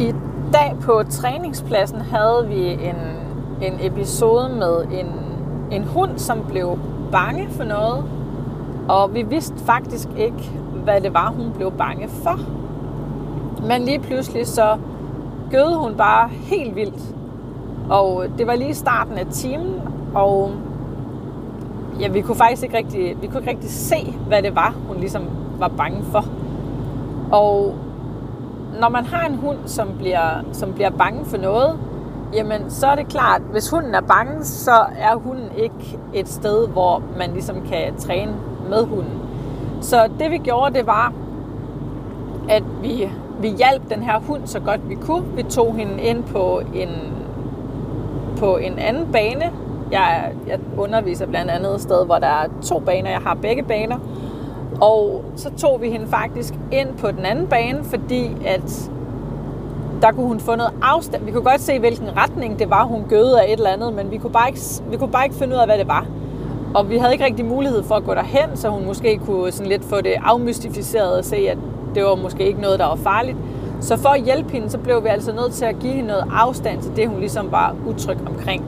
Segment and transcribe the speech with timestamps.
[0.00, 0.14] I
[0.52, 2.96] dag på træningspladsen havde vi en,
[3.62, 5.06] en episode med en,
[5.70, 6.78] en hund, som blev
[7.12, 8.04] bange for noget.
[8.88, 10.50] Og vi vidste faktisk ikke,
[10.84, 12.38] hvad det var, hun blev bange for.
[13.66, 14.76] Men lige pludselig så
[15.50, 17.14] gød hun bare helt vildt.
[17.90, 19.74] Og det var lige starten af timen,
[20.14, 20.50] og
[22.00, 24.96] ja, vi kunne faktisk ikke rigtig, vi kunne ikke rigtig se, hvad det var, hun
[24.96, 25.22] ligesom
[25.58, 26.24] var bange for.
[27.32, 27.74] Og
[28.80, 31.78] når man har en hund, som bliver, som bliver bange for noget,
[32.34, 36.68] jamen så er det klart, hvis hunden er bange, så er hunden ikke et sted,
[36.68, 38.32] hvor man ligesom kan træne
[38.68, 39.20] med hunden.
[39.80, 41.12] Så det vi gjorde, det var,
[42.48, 45.24] at vi, vi hjalp den her hund så godt vi kunne.
[45.36, 46.88] Vi tog hende ind på en,
[48.36, 49.52] på en anden bane.
[49.92, 53.10] Jeg, jeg underviser blandt andet et sted, hvor der er to baner.
[53.10, 53.98] Jeg har begge baner.
[54.80, 58.90] Og så tog vi hende faktisk ind på den anden bane, fordi at
[60.02, 61.24] der kunne hun få noget afstand.
[61.24, 64.10] Vi kunne godt se, hvilken retning det var, hun gøde af et eller andet, men
[64.10, 66.06] vi kunne, bare ikke, vi kunne bare ikke finde ud af, hvad det var.
[66.74, 69.68] Og vi havde ikke rigtig mulighed for at gå derhen, så hun måske kunne sådan
[69.68, 71.58] lidt få det afmystificeret og se, at
[71.94, 73.36] det var måske ikke noget, der var farligt.
[73.80, 76.24] Så for at hjælpe hende, så blev vi altså nødt til at give hende noget
[76.32, 78.64] afstand til det, hun ligesom var utryg omkring.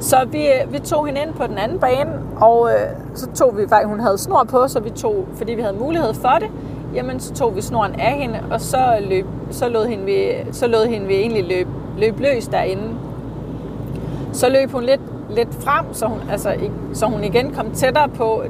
[0.00, 2.10] Så vi, øh, vi tog hende ind på den anden bane,
[2.40, 5.62] og øh, så tog vi faktisk, hun havde snor på, så vi tog, fordi vi
[5.62, 6.48] havde mulighed for det,
[6.94, 10.66] jamen så tog vi snoren af hende, og så, løb, så, lod, hende vi, så
[10.66, 12.82] lod hende vi egentlig løbe løb løs derinde.
[14.32, 16.54] Så løb hun lidt, lidt frem, så hun, altså,
[16.92, 18.42] så hun igen kom tættere på,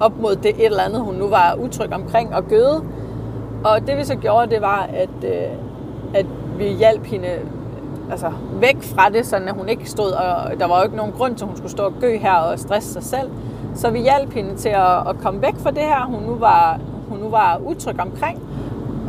[0.00, 2.82] op mod det et eller andet, hun nu var utryg omkring og gøde.
[3.64, 5.48] Og det vi så gjorde, det var, at, øh,
[6.14, 6.26] at
[6.58, 7.28] vi hjalp hende
[8.10, 11.36] altså, væk fra det, så hun ikke stod, og der var jo ikke nogen grund
[11.36, 13.30] til, at hun skulle stå og gø her og stresse sig selv.
[13.74, 16.80] Så vi hjalp hende til at, at komme væk fra det her, hun nu var,
[17.08, 18.42] hun nu var utryg omkring.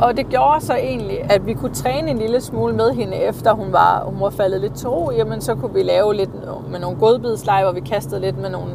[0.00, 3.52] Og det gjorde så egentlig, at vi kunne træne en lille smule med hende, efter
[3.52, 5.10] hun var, hun var faldet lidt til ro.
[5.10, 6.30] Jamen, så kunne vi lave lidt
[6.70, 8.72] med nogle godbidsleje, hvor vi kastede lidt med nogle,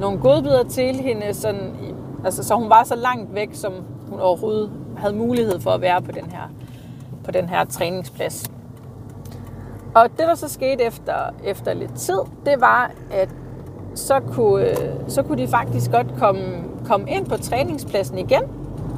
[0.00, 1.74] nogle godbidder til hende, sådan,
[2.24, 3.72] altså, så hun var så langt væk, som
[4.10, 6.50] hun overhovedet havde mulighed for at være på den her,
[7.24, 8.50] på den her træningsplads.
[9.94, 11.14] Og det, der så skete efter,
[11.44, 13.28] efter lidt tid, det var, at
[13.94, 14.66] så kunne,
[15.08, 16.42] så kunne de faktisk godt komme,
[16.86, 18.42] komme ind på træningspladsen igen.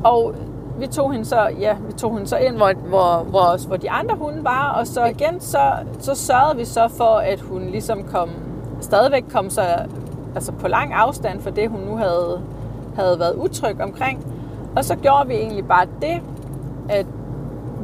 [0.04, 0.34] Og
[0.78, 3.90] vi tog hende så, ja, vi tog hende så ind, hvor, hvor, hvor, hvor de
[3.90, 8.02] andre hunde var, og så igen, så, så sørgede vi så for, at hun ligesom
[8.02, 8.30] kom,
[8.80, 9.62] stadigvæk kom så
[10.34, 12.40] altså på lang afstand for det, hun nu havde,
[12.96, 14.26] havde været utryg omkring.
[14.76, 16.22] Og så gjorde vi egentlig bare det,
[16.88, 17.06] at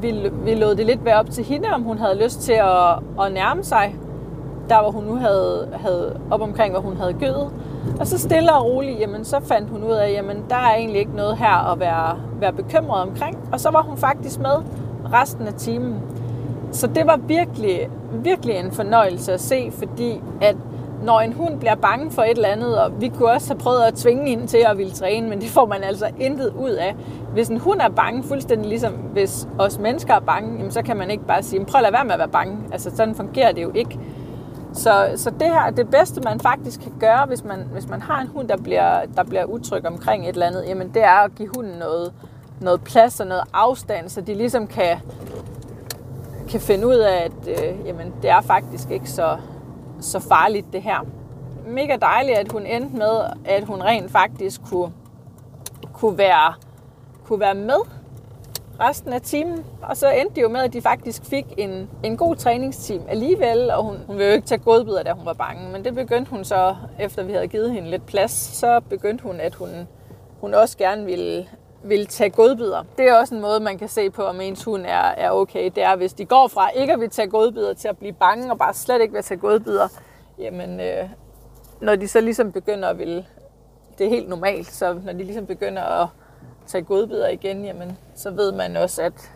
[0.03, 2.99] vi, vi lod det lidt være op til hende, om hun havde lyst til at,
[3.25, 3.97] at nærme sig,
[4.69, 7.51] der hvor hun nu havde, havde op omkring, hvor hun havde gødet.
[8.01, 11.01] Og så stille og roligt, jamen, så fandt hun ud af, jamen der er egentlig
[11.01, 13.39] ikke noget her at være, være bekymret omkring.
[13.53, 14.57] Og så var hun faktisk med
[15.13, 15.95] resten af timen.
[16.73, 20.57] Så det var virkelig, virkelig en fornøjelse at se, fordi at
[21.03, 23.83] når en hund bliver bange for et eller andet, og vi kunne også have prøvet
[23.83, 26.97] at tvinge hende til at ville træne, men det får man altså intet ud af.
[27.33, 30.97] Hvis en hund er bange, fuldstændig ligesom hvis os mennesker er bange, jamen, så kan
[30.97, 32.59] man ikke bare sige, prøv at lade være med at være bange.
[32.73, 33.99] Altså sådan fungerer det jo ikke.
[34.73, 38.21] Så, så det her det bedste, man faktisk kan gøre, hvis man, hvis man har
[38.21, 41.35] en hund, der bliver, der bliver utryg omkring et eller andet, jamen det er at
[41.35, 42.13] give hunden noget,
[42.61, 44.97] noget plads og noget afstand, så de ligesom kan,
[46.49, 49.37] kan finde ud af, at øh, jamen, det er faktisk ikke så,
[50.01, 51.07] så farligt det her.
[51.67, 54.93] Mega dejligt, at hun endte med, at hun rent faktisk kunne,
[55.93, 56.55] kunne, være,
[57.25, 58.01] kunne være med
[58.81, 59.65] resten af timen.
[59.83, 63.71] Og så endte det jo med, at de faktisk fik en, en god træningsteam alligevel,
[63.71, 66.31] og hun, hun ville jo ikke tage godbidder, da hun var bange, men det begyndte
[66.31, 69.69] hun så, efter vi havde givet hende lidt plads, så begyndte hun, at hun,
[70.41, 71.49] hun også gerne ville,
[71.83, 72.85] vil tage godbidder.
[72.99, 75.71] Det er også en måde, man kan se på, om ens hund er, er okay.
[75.75, 78.51] Det er, hvis de går fra ikke at vil tage godbidder til at blive bange
[78.51, 79.89] og bare slet ikke vil tage godbidder,
[80.39, 81.09] jamen øh,
[81.81, 83.27] når de så ligesom begynder at ville,
[83.99, 86.09] det er helt normalt, så når de ligesom begynder at
[86.67, 89.33] tage godbidder igen, jamen, så ved man også, at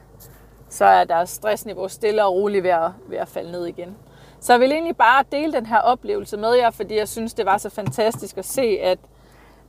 [0.69, 3.97] så er deres stressniveau stille og roligt ved at, ved at falde ned igen.
[4.40, 7.47] Så jeg vil egentlig bare dele den her oplevelse med jer, fordi jeg synes, det
[7.47, 8.99] var så fantastisk at se, at,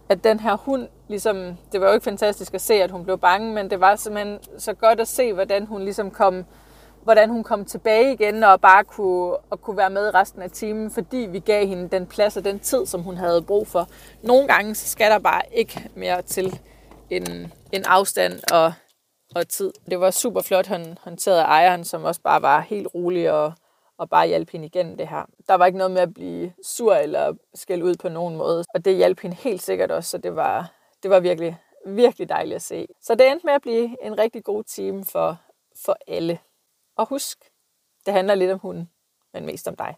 [0.09, 3.17] at den her hund, ligesom, det var jo ikke fantastisk at se, at hun blev
[3.17, 6.45] bange, men det var simpelthen så godt at se, hvordan hun ligesom kom,
[7.03, 10.91] hvordan hun kom tilbage igen og bare kunne, og kunne være med resten af timen,
[10.91, 13.87] fordi vi gav hende den plads og den tid, som hun havde brug for.
[14.21, 16.59] Nogle gange så skal der bare ikke mere til
[17.09, 18.73] en, en afstand og,
[19.35, 19.71] og tid.
[19.89, 23.53] Det var super flot han håndteret af ejeren, som også bare var helt rolig og,
[23.97, 25.25] og bare hjalp hende igennem det her.
[25.47, 28.85] Der var ikke noget med at blive sur eller skælde ud på nogen måde, og
[28.85, 30.71] det hjalp hende helt sikkert også, så det var,
[31.03, 32.87] det var virkelig, virkelig dejligt at se.
[33.01, 35.37] Så det endte med at blive en rigtig god time for,
[35.85, 36.39] for alle.
[36.97, 37.37] Og husk,
[38.05, 38.89] det handler lidt om hunden,
[39.33, 39.95] men mest om dig.